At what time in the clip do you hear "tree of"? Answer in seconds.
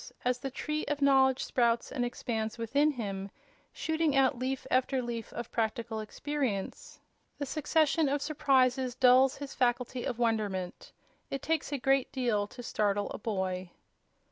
0.49-0.99